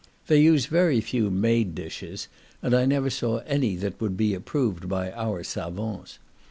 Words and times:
They 0.25 0.41
use 0.41 0.65
very 0.65 0.99
few 0.99 1.29
made 1.29 1.75
dishes, 1.75 2.27
and 2.63 2.73
I 2.73 2.85
never 2.85 3.11
saw 3.11 3.37
any 3.45 3.75
that 3.75 4.01
would 4.01 4.17
be 4.17 4.33
approved 4.33 4.89
by 4.89 5.11
our 5.11 5.43
savants. 5.43 6.17